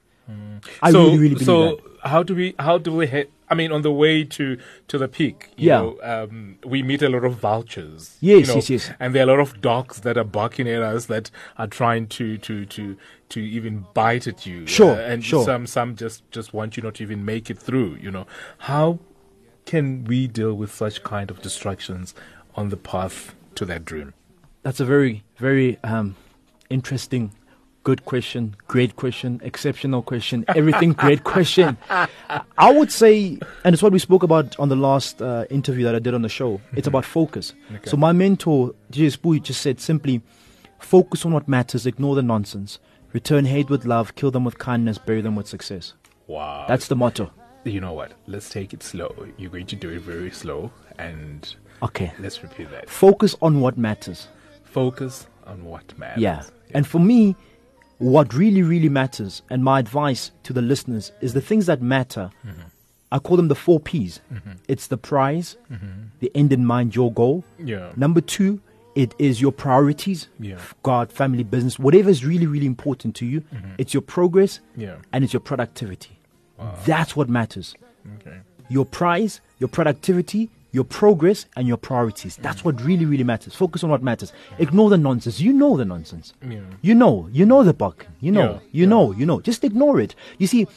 I 0.83 0.91
so, 0.91 1.05
really, 1.05 1.17
really 1.17 1.33
believe 1.35 1.45
so 1.45 1.75
that. 1.75 2.09
how 2.09 2.21
do 2.21 2.35
we 2.35 2.53
how 2.59 2.77
do 2.77 2.93
we 2.93 3.07
head 3.07 3.27
I 3.51 3.55
mean 3.55 3.71
on 3.71 3.81
the 3.81 3.91
way 3.91 4.23
to 4.23 4.57
to 4.87 4.97
the 4.97 5.07
peak, 5.07 5.49
you 5.57 5.67
Yeah. 5.69 5.79
know, 5.81 5.99
um, 6.03 6.57
we 6.65 6.83
meet 6.83 7.01
a 7.01 7.09
lot 7.09 7.23
of 7.25 7.33
vultures. 7.35 8.17
Yes, 8.21 8.41
you 8.41 8.47
know, 8.47 8.55
yes, 8.55 8.69
yes. 8.69 8.91
And 8.99 9.13
there 9.15 9.23
are 9.23 9.29
a 9.29 9.31
lot 9.33 9.39
of 9.39 9.59
dogs 9.61 10.01
that 10.01 10.17
are 10.17 10.23
barking 10.23 10.67
at 10.69 10.81
us 10.81 11.05
that 11.07 11.31
are 11.57 11.67
trying 11.67 12.07
to 12.17 12.37
to 12.37 12.65
to 12.65 12.95
to 13.29 13.39
even 13.39 13.85
bite 13.93 14.27
at 14.27 14.45
you. 14.45 14.67
Sure, 14.67 14.95
Uh, 14.95 15.11
and 15.11 15.23
sure. 15.23 15.43
some 15.43 15.65
some 15.67 15.95
just 15.95 16.23
just 16.31 16.53
want 16.53 16.77
you 16.77 16.83
not 16.83 16.95
to 16.95 17.03
even 17.03 17.25
make 17.25 17.49
it 17.49 17.57
through, 17.57 17.97
you 18.01 18.11
know. 18.11 18.25
How 18.59 18.99
can 19.65 20.03
we 20.05 20.27
deal 20.27 20.53
with 20.53 20.71
such 20.73 21.03
kind 21.03 21.29
of 21.31 21.41
distractions 21.41 22.13
on 22.55 22.69
the 22.69 22.77
path 22.77 23.35
to 23.55 23.65
that 23.65 23.85
dream? 23.85 24.13
That's 24.63 24.79
a 24.79 24.85
very, 24.85 25.23
very 25.37 25.77
um, 25.83 26.15
interesting, 26.69 27.31
good 27.89 28.05
question, 28.05 28.55
great 28.67 28.95
question, 28.97 29.41
exceptional 29.43 30.03
question, 30.03 30.45
everything 30.49 30.93
great 30.93 31.23
question. 31.23 31.75
I 31.89 32.71
would 32.71 32.91
say, 32.91 33.39
and 33.63 33.73
it's 33.73 33.81
what 33.81 33.91
we 33.91 33.97
spoke 33.97 34.21
about 34.21 34.47
on 34.59 34.69
the 34.69 34.75
last 34.75 35.23
uh, 35.23 35.45
interview 35.49 35.83
that 35.85 35.95
I 35.95 35.99
did 35.99 36.13
on 36.13 36.21
the 36.21 36.29
show, 36.29 36.61
it's 36.73 36.85
about 36.87 37.03
focus. 37.03 37.53
Okay. 37.73 37.89
So 37.89 37.97
my 37.97 38.11
mentor, 38.11 38.75
DJ 38.91 39.41
just 39.41 39.61
said 39.61 39.79
simply, 39.79 40.21
focus 40.77 41.25
on 41.25 41.31
what 41.33 41.47
matters, 41.47 41.87
ignore 41.87 42.13
the 42.13 42.21
nonsense. 42.21 42.77
Return 43.11 43.45
hate 43.45 43.71
with 43.71 43.85
love, 43.85 44.13
kill 44.13 44.29
them 44.29 44.43
with 44.43 44.59
kindness, 44.59 44.99
bury 44.99 45.21
them 45.21 45.35
with 45.35 45.47
success. 45.47 45.93
Wow. 46.27 46.65
That's 46.67 46.89
the 46.89 46.95
motto. 46.95 47.31
you 47.63 47.81
know 47.81 47.93
what? 47.93 48.11
Let's 48.27 48.49
take 48.51 48.71
it 48.71 48.83
slow. 48.83 49.15
You're 49.39 49.49
going 49.49 49.65
to 49.65 49.75
do 49.75 49.89
it 49.89 50.01
very 50.01 50.29
slow 50.29 50.71
and 50.99 51.55
Okay. 51.81 52.11
let's 52.19 52.43
repeat 52.43 52.69
that. 52.69 52.87
Focus 52.87 53.35
on 53.41 53.61
what 53.61 53.79
matters. 53.79 54.27
Focus 54.63 55.25
on 55.47 55.65
what 55.65 55.97
matters. 55.97 56.21
Yeah. 56.21 56.43
And 56.75 56.85
for 56.85 56.99
me, 56.99 57.35
what 57.99 58.33
really, 58.33 58.61
really 58.63 58.89
matters, 58.89 59.41
and 59.49 59.63
my 59.63 59.79
advice 59.79 60.31
to 60.43 60.53
the 60.53 60.61
listeners 60.61 61.11
is 61.21 61.33
the 61.33 61.41
things 61.41 61.65
that 61.67 61.81
matter. 61.81 62.31
Mm-hmm. 62.45 62.61
I 63.11 63.19
call 63.19 63.37
them 63.37 63.47
the 63.47 63.55
four 63.55 63.79
P's. 63.79 64.19
Mm-hmm. 64.33 64.51
It's 64.67 64.87
the 64.87 64.97
prize, 64.97 65.57
mm-hmm. 65.71 65.87
the 66.19 66.31
end 66.35 66.51
in 66.53 66.65
mind, 66.65 66.95
your 66.95 67.11
goal. 67.11 67.43
Yeah. 67.57 67.91
Number 67.95 68.21
two, 68.21 68.61
it 68.95 69.13
is 69.19 69.39
your 69.41 69.51
priorities, 69.51 70.27
Yeah. 70.39 70.59
God, 70.83 71.11
family, 71.11 71.43
business, 71.43 71.79
whatever 71.79 72.09
is 72.09 72.25
really, 72.25 72.47
really 72.47 72.65
important 72.65 73.15
to 73.17 73.25
you. 73.25 73.43
It's 73.77 73.93
your 73.93 74.01
progress 74.01 74.59
Yeah. 74.75 74.95
and 75.13 75.23
it's 75.23 75.33
your 75.33 75.39
productivity. 75.39 76.17
That's 76.85 77.15
what 77.15 77.29
matters. 77.29 77.75
Okay. 78.19 78.37
Your 78.69 78.85
prize, 78.85 79.41
your 79.59 79.69
productivity, 79.69 80.49
your 80.71 80.83
progress, 80.83 81.45
and 81.55 81.67
your 81.67 81.77
priorities. 81.77 82.37
That's 82.37 82.63
what 82.63 82.79
really, 82.81 83.05
really 83.05 83.23
matters. 83.23 83.55
Focus 83.55 83.83
on 83.83 83.89
what 83.89 84.03
matters. 84.03 84.31
Ignore 84.59 84.89
the 84.91 84.97
nonsense. 84.97 85.39
You 85.39 85.51
know 85.53 85.77
the 85.77 85.85
nonsense. 85.85 86.33
Yeah. 86.47 86.59
You 86.81 86.93
know, 86.95 87.27
you 87.31 87.45
know 87.45 87.63
the 87.63 87.73
buck. 87.73 88.05
You 88.21 88.31
know, 88.31 88.53
Yeah, 88.53 88.59
you 88.71 88.83
yeah. 88.83 88.89
know, 88.89 89.11
you 89.13 89.25
know. 89.25 89.41
Just 89.41 89.63
ignore 89.63 89.99
it. 89.99 90.13
You 90.37 90.47
see, 90.47 90.67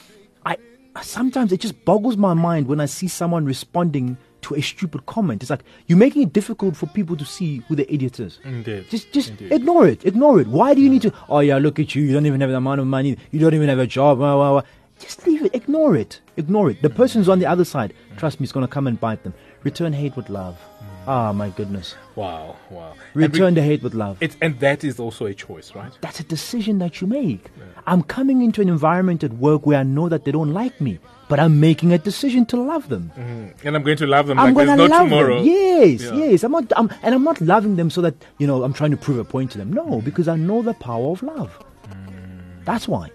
I 0.47 0.57
sometimes 1.03 1.53
it 1.53 1.61
just 1.61 1.85
boggles 1.85 2.17
my 2.17 2.35
mind 2.35 2.67
when 2.69 2.81
I 2.81 2.87
see 2.87 3.09
someone 3.09 3.45
responding 3.45 4.17
to 4.43 4.55
a 4.57 4.61
stupid 4.61 5.07
comment. 5.07 5.43
It's 5.43 5.51
like 5.51 5.63
you're 5.87 5.99
making 5.99 6.23
it 6.23 6.33
difficult 6.33 6.77
for 6.77 6.87
people 6.87 7.17
to 7.17 7.25
see 7.25 7.59
who 7.69 7.77
the 7.77 7.91
idiot 7.93 8.19
is. 8.21 8.41
Indeed. 8.45 8.87
Just, 8.91 9.13
just 9.13 9.31
Indeed. 9.31 9.53
ignore 9.53 9.87
it. 9.87 10.05
Ignore 10.05 10.41
it. 10.41 10.49
Why 10.49 10.75
do 10.75 10.81
you 10.81 10.91
need 10.91 11.03
to? 11.03 11.13
Oh 11.29 11.41
yeah, 11.41 11.59
look 11.59 11.79
at 11.79 11.95
you. 11.95 12.03
You 12.03 12.13
don't 12.13 12.27
even 12.27 12.41
have 12.41 12.51
the 12.51 12.57
amount 12.57 12.81
of 12.81 12.87
money. 12.87 13.17
You 13.31 13.41
don't 13.41 13.55
even 13.55 13.69
have 13.69 13.79
a 13.79 13.87
job. 13.87 14.19
Blah, 14.19 14.35
blah, 14.35 14.51
blah. 14.61 14.63
Just 14.99 15.27
leave 15.27 15.45
it. 15.45 15.55
Ignore 15.55 15.97
it. 15.97 16.21
Ignore 16.37 16.71
it. 16.71 16.83
The 16.83 16.91
person's 16.91 17.29
on 17.29 17.39
the 17.39 17.47
other 17.47 17.65
side. 17.65 17.95
Trust 18.17 18.39
me, 18.41 18.45
it's 18.45 18.53
gonna 18.53 18.69
come 18.69 18.87
and 18.87 19.01
bite 19.01 19.23
them. 19.23 19.33
Return 19.65 19.93
hate 19.93 20.17
with 20.17 20.29
love. 20.29 20.57
Mm. 20.81 20.87
Ah, 21.07 21.33
my 21.33 21.51
goodness. 21.51 21.95
Wow. 22.15 22.57
Wow. 22.71 22.95
Return 23.15 23.55
the 23.55 23.63
hate 23.63 23.83
with 23.83 23.95
love. 23.95 24.19
It, 24.21 24.37
and 24.41 24.59
that 24.61 24.85
is 24.85 25.01
also 25.01 25.27
a 25.27 25.35
choice, 25.35 25.75
right? 25.75 25.93
That's 26.01 26.21
a 26.21 26.25
decision 26.25 26.79
that 26.79 27.01
you 27.01 27.07
make. 27.07 27.47
I'm 27.87 28.03
coming 28.03 28.43
into 28.43 28.61
an 28.61 28.69
environment 28.69 29.25
at 29.25 29.33
work 29.35 29.67
where 29.67 29.79
I 29.81 29.83
know 29.83 30.09
that 30.09 30.25
they 30.25 30.31
don't 30.31 30.53
like 30.53 30.81
me, 30.81 30.99
but 31.29 31.41
I'm 31.41 31.59
making 31.59 31.93
a 31.93 31.99
decision 31.99 32.47
to 32.47 32.57
love 32.57 32.89
them. 32.89 33.11
Mm-hmm. 33.17 33.67
And 33.67 33.77
I'm 33.77 33.83
going 33.83 33.97
to 33.97 34.07
love 34.07 34.29
them 34.29 34.39
I'm 34.39 34.55
like 34.55 34.67
gonna 34.67 34.77
there's 34.77 34.91
no 34.91 34.97
love 34.97 35.09
tomorrow. 35.09 35.37
them. 35.39 35.47
Yes, 35.47 36.03
Yeah. 36.03 36.15
yes. 36.15 36.45
I'm 36.45 36.53
not, 36.53 36.73
I'm, 36.77 36.89
and 37.03 37.15
I'm 37.15 37.25
not 37.25 37.41
loving 37.41 37.75
them 37.77 37.91
so 37.91 38.01
that 38.03 38.15
you 38.39 38.47
know 38.47 38.63
I'm 38.63 38.73
trying 38.73 38.93
to 38.93 38.97
prove 38.97 39.19
a 39.19 39.25
point 39.25 39.51
to 39.53 39.59
them. 39.59 39.73
No, 39.73 39.85
mm-hmm. 39.85 40.01
because 40.05 40.29
I 40.29 40.37
know 40.37 40.63
the 40.63 40.75
power 40.75 41.11
of 41.11 41.23
love. 41.23 41.59
Mm-hmm. 41.89 42.65
That's 42.65 42.87
why. 42.87 43.11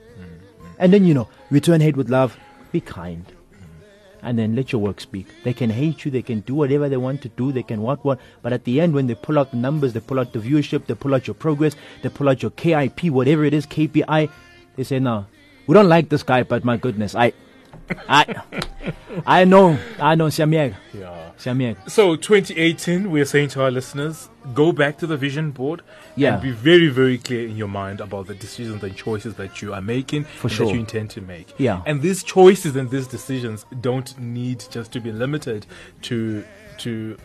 And 0.80 0.92
then 0.94 1.06
you 1.06 1.14
know, 1.14 1.28
return 1.50 1.80
hate 1.82 1.96
with 1.96 2.10
love. 2.10 2.38
Be 2.74 2.82
kind. 2.82 3.26
And 4.28 4.38
then 4.38 4.56
let 4.56 4.74
your 4.74 4.82
work 4.82 5.00
speak. 5.00 5.28
They 5.44 5.54
can 5.54 5.70
hate 5.70 6.04
you, 6.04 6.12
they 6.12 6.22
can 6.22 6.42
do 6.42 6.54
whatever 6.54 6.90
they 6.90 6.98
want 6.98 7.22
to 7.22 7.30
do, 7.30 7.54
they 7.54 7.64
can 7.64 7.82
what 7.82 8.04
what, 8.04 8.20
but 8.42 8.52
at 8.52 8.66
the 8.66 8.82
end, 8.82 8.94
when 8.94 9.08
they 9.08 9.16
pull 9.16 9.40
out 9.40 9.52
the 9.52 9.58
numbers, 9.58 9.94
they 9.94 10.02
pull 10.02 10.20
out 10.20 10.34
the 10.34 10.40
viewership, 10.40 10.86
they 10.86 10.96
pull 10.96 11.16
out 11.16 11.28
your 11.28 11.34
progress, 11.34 11.76
they 12.02 12.10
pull 12.10 12.28
out 12.28 12.42
your 12.42 12.52
KIP, 12.52 13.06
whatever 13.06 13.46
it 13.46 13.54
is, 13.54 13.66
KPI, 13.66 14.30
they 14.76 14.84
say, 14.84 15.00
no, 15.00 15.26
we 15.66 15.74
don't 15.74 15.88
like 15.88 16.10
this 16.10 16.24
guy, 16.24 16.44
but 16.44 16.66
my 16.66 16.76
goodness, 16.76 17.16
I, 17.16 17.32
I, 18.10 18.42
I 19.26 19.44
know, 19.46 19.78
I 20.00 20.16
know, 20.16 20.30
Yeah. 20.94 21.32
So 21.88 22.16
2018, 22.16 23.12
we're 23.12 23.26
saying 23.26 23.50
to 23.50 23.64
our 23.64 23.72
listeners, 23.72 24.30
go 24.54 24.72
back 24.72 24.98
to 25.00 25.08
the 25.08 25.18
vision 25.18 25.52
board 25.52 25.82
Yeah. 26.16 26.34
and 26.34 26.42
be 26.44 26.52
very, 26.52 26.88
very 26.90 27.18
clear 27.18 27.48
in 27.48 27.58
your 27.58 27.68
mind 27.68 28.02
about 28.02 28.28
the 28.28 28.34
decisions 28.36 28.82
and 28.84 28.96
choices 28.96 29.36
that 29.36 29.62
you 29.62 29.74
are 29.74 29.82
making 29.82 30.24
For 30.24 30.48
and 30.48 30.52
sure. 30.56 30.66
that 30.68 30.74
you 30.74 30.80
intend 30.80 31.10
to 31.12 31.22
make. 31.22 31.54
Yeah. 31.58 31.82
And 31.86 32.02
these 32.02 32.24
choices 32.24 32.76
and 32.76 32.90
these 32.90 33.08
decisions 33.08 33.66
don't 33.82 34.18
need 34.20 34.64
just 34.72 34.92
to 34.94 35.00
be 35.00 35.12
limited 35.12 35.66
to 36.04 36.44
to 36.80 37.18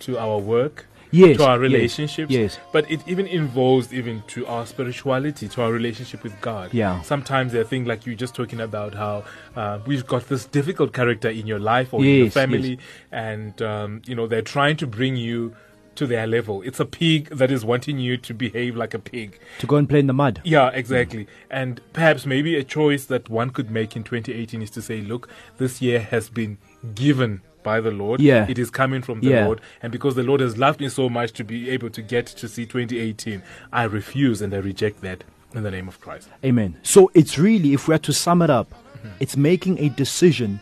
to 0.00 0.18
our 0.18 0.38
work. 0.38 0.86
Yes, 1.10 1.36
To 1.36 1.44
our 1.46 1.62
yes, 1.62 1.72
relationships, 1.72 2.30
yes. 2.32 2.58
but 2.72 2.90
it 2.90 3.00
even 3.06 3.26
involves 3.26 3.92
even 3.92 4.22
to 4.28 4.46
our 4.46 4.66
spirituality, 4.66 5.48
to 5.48 5.62
our 5.62 5.72
relationship 5.72 6.22
with 6.22 6.38
God. 6.40 6.72
Yeah. 6.74 7.00
Sometimes 7.02 7.52
there 7.52 7.60
are 7.62 7.64
things 7.64 7.86
like 7.86 8.06
you're 8.06 8.14
just 8.16 8.34
talking 8.34 8.60
about 8.60 8.94
how 8.94 9.24
uh, 9.56 9.78
we've 9.86 10.06
got 10.06 10.28
this 10.28 10.44
difficult 10.44 10.92
character 10.92 11.28
in 11.28 11.46
your 11.46 11.60
life 11.60 11.94
or 11.94 12.00
in 12.00 12.06
your 12.06 12.24
Yes, 12.24 12.34
family, 12.34 12.78
and 13.12 13.60
um, 13.62 14.02
you 14.06 14.14
know 14.14 14.26
they're 14.26 14.42
trying 14.42 14.76
to 14.78 14.86
bring 14.86 15.16
you 15.16 15.54
to 15.96 16.06
their 16.08 16.26
level. 16.26 16.60
It's 16.62 16.80
a 16.80 16.84
pig 16.84 17.28
that 17.30 17.52
is 17.52 17.64
wanting 17.64 18.00
you 18.00 18.16
to 18.16 18.34
behave 18.34 18.74
like 18.74 18.94
a 18.94 18.98
pig. 18.98 19.38
To 19.60 19.66
go 19.66 19.76
and 19.76 19.88
play 19.88 20.00
in 20.00 20.08
the 20.08 20.12
mud. 20.12 20.40
Yeah, 20.44 20.70
exactly. 20.70 21.28
And 21.50 21.80
perhaps 21.92 22.26
maybe 22.26 22.56
a 22.56 22.64
choice 22.64 23.04
that 23.06 23.28
one 23.28 23.50
could 23.50 23.70
make 23.70 23.94
in 23.94 24.02
2018 24.02 24.60
is 24.62 24.70
to 24.70 24.82
say, 24.82 25.00
look, 25.00 25.28
this 25.58 25.80
year 25.80 26.00
has 26.00 26.28
been 26.28 26.58
given 26.96 27.42
by 27.64 27.80
the 27.80 27.90
Lord. 27.90 28.20
Yeah. 28.20 28.46
It 28.48 28.58
is 28.58 28.70
coming 28.70 29.02
from 29.02 29.20
the 29.20 29.30
Yeah. 29.30 29.46
Lord. 29.46 29.60
And 29.82 29.90
because 29.90 30.14
the 30.14 30.22
Lord 30.22 30.40
has 30.40 30.56
loved 30.56 30.80
me 30.80 30.88
so 30.88 31.08
much 31.08 31.32
to 31.32 31.42
be 31.42 31.68
able 31.70 31.90
to 31.90 32.02
get 32.02 32.26
to 32.26 32.46
see 32.48 32.66
2018, 32.66 33.42
I 33.72 33.84
refuse 33.84 34.40
and 34.40 34.54
I 34.54 34.58
reject 34.58 35.00
that 35.00 35.24
in 35.54 35.64
the 35.64 35.70
name 35.70 35.88
of 35.88 36.00
Christ. 36.00 36.28
Amen. 36.44 36.76
So 36.82 37.10
it's 37.14 37.38
really, 37.38 37.72
if 37.72 37.88
we 37.88 37.94
are 37.94 37.98
to 37.98 38.12
sum 38.12 38.42
it 38.42 38.50
up, 38.50 38.70
mm-hmm. 38.70 39.08
it's 39.18 39.36
making 39.36 39.78
a 39.78 39.88
decision 39.88 40.60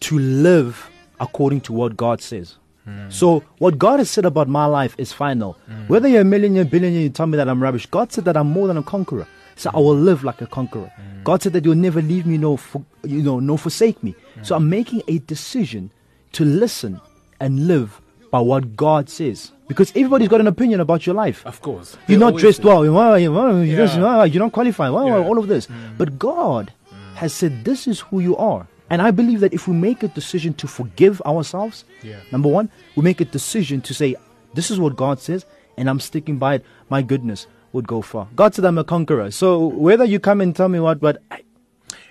to 0.00 0.18
live 0.18 0.88
according 1.18 1.60
to 1.62 1.72
what 1.74 1.96
God 1.96 2.22
says. 2.22 2.56
Mm. 2.88 3.12
So 3.12 3.44
what 3.58 3.78
God 3.78 3.98
has 3.98 4.10
said 4.10 4.24
about 4.24 4.48
my 4.48 4.64
life 4.64 4.94
is 4.96 5.12
final. 5.12 5.58
Mm. 5.70 5.88
Whether 5.88 6.08
you're 6.08 6.22
a 6.22 6.24
millionaire, 6.24 6.64
billionaire, 6.64 7.02
you 7.02 7.10
tell 7.10 7.26
me 7.26 7.36
that 7.36 7.48
I'm 7.48 7.62
rubbish. 7.62 7.86
God 7.86 8.10
said 8.12 8.24
that 8.24 8.36
I'm 8.36 8.48
more 8.48 8.66
than 8.66 8.78
a 8.78 8.82
conqueror. 8.82 9.26
So 9.56 9.70
I 9.74 9.78
will 9.78 9.96
live 9.96 10.24
like 10.24 10.40
a 10.40 10.46
conqueror. 10.46 10.90
Mm. 10.98 11.24
God 11.24 11.42
said 11.42 11.52
that 11.52 11.64
you'll 11.64 11.74
never 11.74 12.00
leave 12.00 12.24
me, 12.24 12.38
nor 12.38 12.56
for, 12.56 12.82
you 13.04 13.22
know, 13.22 13.40
nor 13.40 13.58
forsake 13.58 14.02
me. 14.02 14.14
So 14.42 14.56
I'm 14.56 14.70
making 14.70 15.02
a 15.06 15.18
decision 15.18 15.90
to 16.32 16.44
listen 16.44 17.00
and 17.40 17.66
live 17.66 18.00
by 18.30 18.40
what 18.40 18.76
God 18.76 19.08
says. 19.08 19.52
Because 19.66 19.90
everybody's 19.90 20.28
got 20.28 20.40
an 20.40 20.46
opinion 20.46 20.80
about 20.80 21.06
your 21.06 21.14
life. 21.14 21.44
Of 21.46 21.60
course. 21.60 21.96
You're 22.08 22.18
not 22.18 22.36
dressed 22.36 22.64
well. 22.64 22.82
Well, 22.92 23.18
you- 23.18 23.32
well, 23.32 23.58
you 23.64 23.72
Yeah. 23.76 23.86
just- 23.86 23.96
You're 24.34 24.42
not 24.44 24.52
qualified. 24.52 24.92
Well, 24.92 25.06
Yeah. 25.06 25.18
all 25.18 25.38
of 25.38 25.48
this. 25.48 25.66
Mm. 25.66 25.96
But 25.98 26.18
God 26.18 26.72
mm. 26.92 27.14
has 27.16 27.32
said, 27.32 27.64
This 27.64 27.86
is 27.86 28.00
who 28.00 28.20
you 28.20 28.36
are. 28.36 28.66
And 28.88 29.00
I 29.00 29.10
believe 29.12 29.40
that 29.40 29.52
if 29.54 29.68
we 29.68 29.74
make 29.74 30.02
a 30.02 30.08
decision 30.08 30.54
to 30.54 30.66
forgive 30.66 31.22
ourselves, 31.22 31.84
Yeah. 32.02 32.16
number 32.32 32.48
one, 32.48 32.68
we 32.96 33.02
make 33.04 33.20
a 33.20 33.24
decision 33.24 33.80
to 33.82 33.94
say, 33.94 34.16
This 34.54 34.70
is 34.70 34.80
what 34.80 34.96
God 34.96 35.20
says, 35.20 35.44
and 35.76 35.88
I'm 35.88 36.00
sticking 36.00 36.38
by 36.38 36.56
it. 36.56 36.64
My 36.88 37.02
goodness 37.02 37.46
would 37.72 37.86
go 37.86 38.02
far. 38.02 38.26
God 38.34 38.52
said 38.54 38.64
I'm 38.64 38.78
a 38.78 38.82
conqueror. 38.84 39.30
So 39.30 39.64
whether 39.66 40.04
you 40.04 40.18
come 40.18 40.40
and 40.40 40.54
tell 40.54 40.68
me 40.68 40.80
what, 40.80 40.98
but 41.00 41.22
I, 41.30 41.42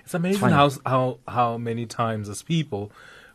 It's 0.05 0.13
amazing 0.13 0.39
fine. 0.39 0.51
how 0.53 0.71
how 0.85 1.17
how 1.27 1.57
many 1.57 1.85
times 1.85 2.29
as 2.29 2.41
people 2.41 2.91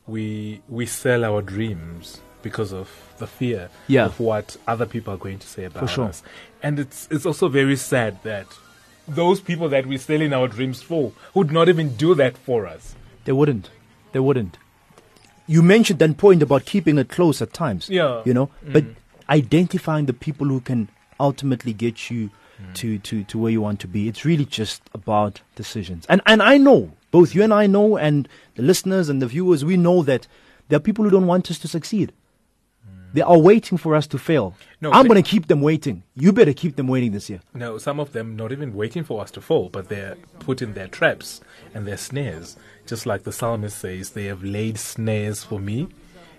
we 0.06 0.60
we 0.68 0.86
sell 0.86 1.24
our 1.24 1.42
dreams 1.42 2.20
because 2.42 2.72
of 2.72 2.90
the 3.18 3.26
fear 3.26 3.70
Yeah. 3.88 4.06
of 4.06 4.20
what 4.20 4.56
other 4.68 4.86
people 4.86 5.14
are 5.14 5.16
going 5.16 5.38
to 5.38 5.46
say 5.46 5.64
about 5.64 5.88
sure. 5.90 6.06
us. 6.06 6.22
And 6.62 6.78
it's 6.78 7.08
it's 7.10 7.26
also 7.26 7.48
very 7.48 7.76
sad 7.76 8.22
that 8.22 8.46
those 9.08 9.40
people 9.40 9.68
that 9.70 9.86
we're 9.86 9.98
selling 9.98 10.32
our 10.32 10.48
dreams 10.48 10.82
for 10.82 11.12
would 11.34 11.50
not 11.50 11.68
even 11.68 11.96
do 11.96 12.14
that 12.14 12.36
for 12.36 12.66
us. 12.66 12.94
They 13.24 13.32
wouldn't. 13.32 13.70
They 14.12 14.20
wouldn't. 14.20 14.58
You 15.46 15.62
mentioned 15.62 15.98
that 15.98 16.16
point 16.16 16.42
about 16.42 16.64
keeping 16.64 16.98
it 16.98 17.08
close 17.08 17.42
at 17.42 17.52
times. 17.52 17.88
Yeah. 17.90 18.22
You 18.24 18.34
know, 18.34 18.50
but 18.62 18.84
mm. 18.84 18.94
identifying 19.28 20.06
the 20.06 20.12
people 20.14 20.46
who 20.46 20.60
can 20.60 20.88
ultimately 21.20 21.72
get 21.72 22.10
you 22.10 22.30
mm. 22.60 22.74
to, 22.74 22.98
to, 22.98 23.24
to 23.24 23.38
where 23.38 23.52
you 23.52 23.60
want 23.60 23.80
to 23.80 23.88
be. 23.88 24.08
It's 24.08 24.24
really 24.24 24.46
just 24.46 24.82
about 24.94 25.40
decisions. 25.54 26.06
And 26.08 26.22
and 26.26 26.42
I 26.42 26.56
know, 26.56 26.92
both 27.14 27.32
you 27.32 27.44
and 27.44 27.54
I 27.54 27.68
know 27.68 27.96
and 27.96 28.28
the 28.56 28.62
listeners 28.62 29.08
and 29.08 29.22
the 29.22 29.28
viewers, 29.28 29.64
we 29.64 29.76
know 29.76 30.02
that 30.02 30.26
there 30.68 30.78
are 30.78 30.80
people 30.80 31.04
who 31.04 31.12
don't 31.12 31.28
want 31.28 31.48
us 31.48 31.60
to 31.60 31.68
succeed. 31.68 32.12
Mm. 32.84 33.12
They 33.12 33.20
are 33.20 33.38
waiting 33.38 33.78
for 33.78 33.94
us 33.94 34.08
to 34.08 34.18
fail. 34.18 34.56
No, 34.80 34.90
I'm 34.90 35.06
going 35.06 35.22
to 35.22 35.30
keep 35.30 35.46
them 35.46 35.60
waiting. 35.60 36.02
You 36.16 36.32
better 36.32 36.52
keep 36.52 36.74
them 36.74 36.88
waiting 36.88 37.12
this 37.12 37.30
year. 37.30 37.38
No, 37.54 37.78
some 37.78 38.00
of 38.00 38.10
them 38.10 38.34
not 38.34 38.50
even 38.50 38.74
waiting 38.74 39.04
for 39.04 39.22
us 39.22 39.30
to 39.30 39.40
fall, 39.40 39.68
but 39.68 39.88
they're 39.88 40.16
put 40.40 40.60
in 40.60 40.74
their 40.74 40.88
traps 40.88 41.40
and 41.72 41.86
their 41.86 41.96
snares. 41.96 42.56
Just 42.84 43.06
like 43.06 43.22
the 43.22 43.30
psalmist 43.30 43.78
says, 43.78 44.10
they 44.10 44.24
have 44.24 44.42
laid 44.42 44.76
snares 44.76 45.44
for 45.44 45.60
me. 45.60 45.86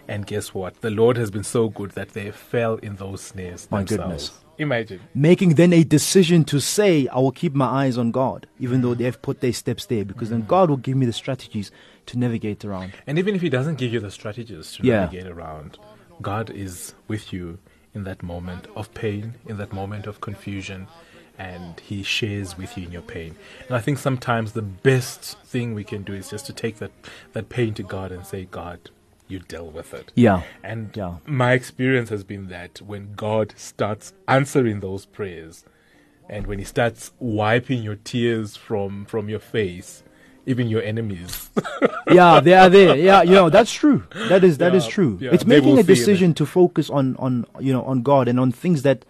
And 0.10 0.28
guess 0.28 0.54
what? 0.54 0.82
The 0.82 0.90
Lord 0.90 1.16
has 1.16 1.32
been 1.32 1.46
so 1.46 1.70
good 1.70 1.92
that 1.92 2.10
they 2.10 2.32
fell 2.32 2.76
in 2.76 2.98
those 2.98 3.22
snares. 3.22 3.70
My 3.72 3.80
themselves. 3.80 4.04
goodness. 4.04 4.45
Imagine. 4.58 5.02
making 5.14 5.56
then 5.56 5.74
a 5.74 5.84
decision 5.84 6.44
to 6.46 6.60
say, 6.60 7.08
I 7.08 7.20
will 7.20 7.32
keep 7.32 7.54
my 7.54 7.66
eyes 7.66 7.98
on 7.98 8.12
God, 8.12 8.48
even 8.60 8.82
though 8.82 8.94
they 8.94 9.04
have 9.06 9.22
put 9.22 9.42
their 9.42 9.54
steps 9.54 9.86
there, 9.86 10.06
because 10.06 10.30
then 10.30 10.44
mm. 10.44 10.48
God 10.48 10.70
will 10.70 10.78
give 10.78 10.98
me 10.98 11.06
the 11.06 11.14
strategies 11.14 11.72
to 12.08 12.18
navigate 12.18 12.64
around. 12.64 12.94
And 13.08 13.20
even 13.20 13.36
if 13.36 13.42
He 13.42 13.50
doesn't 13.50 13.76
give 13.78 13.92
you 13.94 14.00
the 14.00 14.12
strategies 14.12 14.74
to 14.74 14.84
Yeah. 14.84 15.02
navigate 15.02 15.28
around, 15.28 15.78
God 16.22 16.50
is 16.50 16.94
with 17.08 17.34
you 17.34 17.60
in 17.94 18.04
that 18.06 18.24
moment 18.24 18.68
of 18.76 18.94
pain, 18.94 19.36
in 19.46 19.58
that 19.58 19.74
moment 19.74 20.08
of 20.08 20.22
confusion, 20.22 20.88
and 21.38 21.80
He 21.82 22.04
shares 22.04 22.58
with 22.58 22.78
you 22.78 22.86
in 22.86 22.92
your 22.92 23.02
pain. 23.02 23.36
And 23.68 23.76
I 23.76 23.82
think 23.82 23.98
sometimes 23.98 24.54
the 24.54 24.62
best 24.62 25.38
thing 25.40 25.74
we 25.74 25.84
can 25.84 26.04
do 26.04 26.14
is 26.14 26.30
just 26.30 26.46
to 26.46 26.54
take 26.54 26.78
that, 26.78 26.92
that 27.34 27.50
pain 27.50 27.74
to 27.74 27.84
God 27.84 28.12
and 28.12 28.26
say, 28.26 28.46
God, 28.46 28.80
you 29.28 29.40
deal 29.40 29.70
with 29.70 29.94
it. 29.94 30.12
Yeah. 30.16 30.44
And 30.64 30.90
Yeah. 30.96 31.16
my 31.26 31.54
experience 31.54 32.10
has 32.10 32.24
been 32.24 32.48
that 32.50 32.82
when 32.82 33.14
God 33.16 33.54
starts 33.58 34.14
answering 34.28 34.80
those 34.82 35.06
prayers, 35.06 35.66
and 36.30 36.48
when 36.48 36.60
He 36.60 36.66
starts 36.66 37.12
wiping 37.20 37.84
your 37.84 37.96
tears 37.96 38.56
from 38.56 39.06
from 39.06 39.30
your 39.30 39.40
face, 39.40 40.04
even 40.46 40.68
your 40.68 40.82
enemies, 40.84 41.50
yeah, 42.12 42.40
they 42.40 42.54
are 42.54 42.70
there. 42.70 42.96
Yeah, 42.96 43.22
you 43.24 43.32
know, 43.32 43.50
that's 43.50 43.72
true. 43.74 44.04
That 44.30 44.44
is 44.44 44.58
that 44.60 44.74
is 44.76 44.86
Yeah, 44.86 44.92
true. 44.92 45.18
yeah, 45.22 45.32
it's 45.34 45.46
making 45.46 45.74
a 45.74 45.84
feel 45.84 45.92
it. 45.92 45.96
decision 45.96 46.34
to 46.36 46.46
focus 46.46 46.90
on 46.90 47.16
on 47.18 47.46
you 47.60 47.74
know 47.74 47.84
on 47.84 48.02
God 48.04 48.28
and 48.28 48.40
on 48.40 48.52
things 48.52 48.82
that 48.84 49.06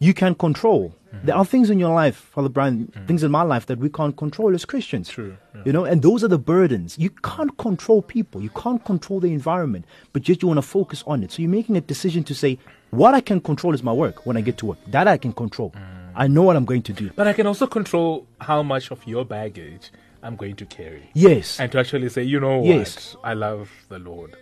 you 0.00 0.14
can 0.14 0.34
control. 0.34 0.94
Mm-hmm. 1.14 1.26
There 1.26 1.36
are 1.36 1.44
things 1.44 1.70
in 1.70 1.78
your 1.78 1.94
life, 1.94 2.16
Father 2.16 2.48
Brian, 2.50 2.88
things 3.06 3.22
in 3.22 3.30
my 3.30 3.42
life 3.42 3.66
that 3.66 3.78
we 3.78 3.88
can't 3.88 4.16
control 4.16 4.54
as 4.54 4.64
Christians. 4.64 5.08
True, 5.08 5.36
yeah. 5.54 5.62
You 5.64 5.72
know, 5.72 5.84
and 5.84 6.02
those 6.02 6.22
are 6.22 6.28
the 6.28 6.38
burdens. 6.38 6.98
You 6.98 7.08
can't 7.10 7.56
control 7.56 8.02
people. 8.02 8.42
You 8.42 8.50
can't 8.50 8.84
control 8.84 9.18
the 9.18 9.32
environment, 9.32 9.86
but 10.12 10.28
yet 10.28 10.42
you 10.42 10.48
want 10.48 10.58
to 10.58 10.62
focus 10.62 11.02
on 11.06 11.22
it. 11.22 11.32
So 11.32 11.40
you're 11.42 11.50
making 11.50 11.76
a 11.76 11.80
decision 11.80 12.24
to 12.24 12.34
say, 12.34 12.58
what 12.90 13.14
I 13.14 13.20
can 13.22 13.40
control 13.40 13.72
is 13.74 13.82
my 13.82 13.92
work 13.92 14.26
when 14.26 14.36
I 14.36 14.42
get 14.42 14.58
to 14.58 14.66
work. 14.66 14.78
That 14.88 15.08
I 15.08 15.16
can 15.16 15.32
control. 15.32 15.70
Mm. 15.70 16.12
I 16.14 16.26
know 16.26 16.42
what 16.42 16.56
I'm 16.56 16.64
going 16.64 16.82
to 16.82 16.92
do. 16.92 17.10
But 17.16 17.26
I 17.26 17.32
can 17.32 17.46
also 17.46 17.66
control 17.66 18.26
how 18.40 18.62
much 18.62 18.90
of 18.90 19.06
your 19.06 19.24
baggage 19.24 19.90
I'm 20.22 20.36
going 20.36 20.56
to 20.56 20.66
carry. 20.66 21.08
Yes. 21.14 21.60
And 21.60 21.70
to 21.72 21.78
actually 21.78 22.08
say, 22.08 22.22
you 22.24 22.40
know 22.40 22.62
Yes. 22.64 23.14
what? 23.14 23.24
I 23.30 23.34
love 23.34 23.70
the 23.88 23.98
Lord. 23.98 24.36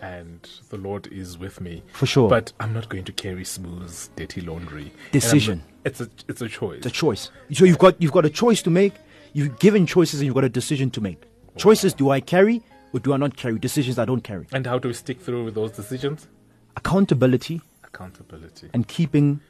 And 0.00 0.48
the 0.70 0.78
Lord 0.78 1.06
is 1.12 1.36
with 1.38 1.60
me. 1.60 1.82
For 1.92 2.06
sure. 2.06 2.28
But 2.28 2.52
I'm 2.58 2.72
not 2.72 2.88
going 2.88 3.04
to 3.04 3.12
carry 3.12 3.44
smooth, 3.44 3.94
dirty 4.16 4.40
laundry. 4.40 4.92
Decision. 5.12 5.62
It's 5.84 6.00
a 6.00 6.08
it's 6.26 6.40
a 6.40 6.48
choice. 6.48 6.78
It's 6.78 6.86
a 6.86 6.90
choice. 6.90 7.30
So 7.52 7.64
you've 7.66 7.78
got 7.78 8.00
you've 8.00 8.12
got 8.12 8.24
a 8.24 8.30
choice 8.30 8.62
to 8.62 8.70
make. 8.70 8.94
You've 9.34 9.58
given 9.58 9.84
choices 9.86 10.20
and 10.20 10.26
you've 10.26 10.34
got 10.34 10.44
a 10.44 10.48
decision 10.48 10.90
to 10.92 11.00
make. 11.00 11.22
Choices 11.56 11.92
do 11.94 12.10
I 12.10 12.20
carry 12.20 12.62
or 12.94 13.00
do 13.00 13.12
I 13.12 13.18
not 13.18 13.36
carry? 13.36 13.58
Decisions 13.58 13.98
I 13.98 14.04
don't 14.06 14.22
carry. 14.22 14.46
and 14.52 14.66
how 14.66 14.78
do 14.78 14.88
we 14.88 14.94
stick 14.94 15.20
through 15.20 15.44
with 15.44 15.54
those 15.54 15.70
decisions? 15.72 16.26
Accountability 16.76 17.60
Accountability. 17.84 18.70
and 18.72 18.88
keeping 18.88 19.40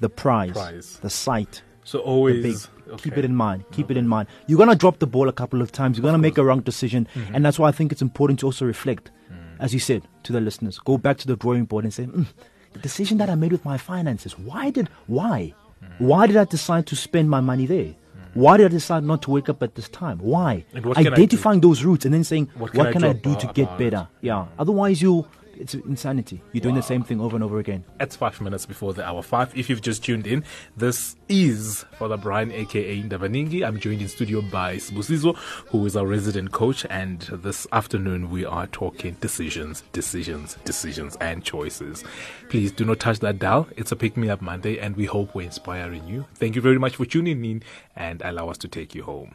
the 0.00 0.08
prize, 0.08 0.52
Prize. 0.52 0.98
the 1.00 1.10
sight, 1.10 1.62
So 1.84 2.00
always 2.00 2.68
Keep 2.98 3.16
it 3.18 3.24
in 3.24 3.34
mind. 3.34 3.64
Keep 3.72 3.90
it 3.90 3.96
in 3.96 4.06
mind. 4.06 4.28
You're 4.46 4.58
gonna 4.58 4.74
drop 4.76 4.98
the 4.98 5.06
ball 5.06 5.28
a 5.28 5.32
couple 5.32 5.60
of 5.62 5.72
times. 5.72 5.96
You're 5.96 6.02
gonna 6.04 6.18
make 6.18 6.38
a 6.38 6.44
wrong 6.44 6.60
decision, 6.60 7.06
Mm-hmm. 7.14 7.34
and 7.34 7.44
that's 7.44 7.58
why 7.58 7.68
I 7.68 7.72
think 7.72 7.92
it's 7.92 8.02
important 8.02 8.40
to 8.40 8.46
also 8.46 8.64
reflect. 8.66 9.10
As 9.58 9.72
you 9.74 9.80
said 9.80 10.02
to 10.24 10.32
the 10.32 10.40
listeners. 10.40 10.78
Go 10.78 10.98
back 10.98 11.18
to 11.18 11.26
the 11.26 11.36
drawing 11.36 11.64
board 11.64 11.84
and 11.84 11.92
say, 11.94 12.04
"Mm, 12.06 12.26
the 12.72 12.78
decision 12.78 13.18
that 13.18 13.30
I 13.30 13.34
made 13.34 13.52
with 13.52 13.64
my 13.64 13.78
finances. 13.78 14.38
Why 14.38 14.70
did 14.70 14.88
why? 15.06 15.54
Why 15.98 16.26
did 16.26 16.36
I 16.36 16.44
decide 16.44 16.86
to 16.86 16.96
spend 16.96 17.30
my 17.30 17.40
money 17.40 17.66
there? 17.66 17.94
Why 18.34 18.58
did 18.58 18.66
I 18.66 18.68
decide 18.68 19.02
not 19.04 19.22
to 19.22 19.30
wake 19.30 19.48
up 19.48 19.62
at 19.62 19.76
this 19.76 19.88
time? 19.88 20.18
Why? 20.18 20.64
And 20.74 20.84
what 20.84 20.96
can 20.96 21.06
I 21.06 21.10
do? 21.10 21.14
Identifying 21.14 21.60
those 21.60 21.84
roots 21.84 22.04
and 22.04 22.12
then 22.12 22.22
saying, 22.24 22.50
What 22.58 22.74
what 22.74 22.92
can 22.92 23.00
can, 23.00 23.04
I 23.04 23.08
I, 23.10 23.12
do 23.14 23.34
do 23.34 23.40
to 23.40 23.46
get 23.54 23.78
better? 23.78 24.08
it? 24.20 24.26
Yeah. 24.26 24.46
Otherwise, 24.58 25.00
you 25.00 25.26
it's 25.58 25.74
insanity. 25.74 26.42
You're 26.52 26.62
doing 26.62 26.74
the 26.74 26.82
same 26.82 27.02
thing 27.02 27.20
over 27.20 27.36
and 27.36 27.44
over 27.44 27.58
again. 27.58 27.84
It's 28.00 28.16
five 28.16 28.40
minutes 28.40 28.66
before 28.66 28.92
the 28.92 29.06
hour 29.06 29.22
five. 29.22 29.56
If 29.56 29.68
you've 29.68 29.82
just 29.82 30.04
tuned 30.04 30.26
in, 30.26 30.44
this 30.76 31.16
is 31.28 31.84
Father 31.98 32.16
Brian, 32.16 32.52
aka 32.52 33.02
Ndabaningi. 33.02 33.66
I'm 33.66 33.78
joined 33.78 34.02
in 34.02 34.08
studio 34.08 34.42
by 34.42 34.76
Sibusiso, 34.76 35.36
who 35.68 35.84
is 35.86 35.96
our 35.96 36.06
resident 36.06 36.52
coach. 36.52 36.86
And 36.90 37.20
this 37.20 37.66
afternoon, 37.72 38.30
we 38.30 38.44
are 38.44 38.66
talking 38.68 39.16
decisions, 39.20 39.82
decisions, 39.92 40.56
decisions, 40.64 41.16
and 41.16 41.44
choices. 41.44 42.04
Please 42.48 42.72
do 42.72 42.84
not 42.84 43.00
touch 43.00 43.20
that 43.20 43.38
dial. 43.38 43.68
It's 43.76 43.92
a 43.92 43.96
Pick 43.96 44.16
Me 44.16 44.28
Up 44.28 44.42
Monday, 44.42 44.78
and 44.78 44.96
we 44.96 45.06
hope 45.06 45.34
we're 45.34 45.42
inspiring 45.42 46.06
you. 46.06 46.26
Thank 46.34 46.54
you 46.54 46.62
very 46.62 46.78
much 46.78 46.96
for 46.96 47.04
tuning 47.06 47.44
in 47.44 47.62
and 47.94 48.22
allow 48.22 48.48
us 48.50 48.58
to 48.58 48.68
take 48.68 48.94
you 48.94 49.02
home. 49.04 49.34